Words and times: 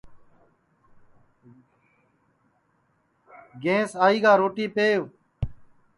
گینٚس 3.61 3.91
آئی 4.05 4.17
گا 4.23 4.31
روٹی 4.41 4.65
پہو 4.75 5.03